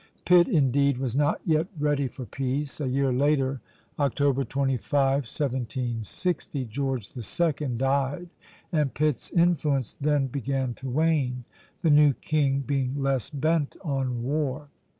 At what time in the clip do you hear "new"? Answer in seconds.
11.91-12.13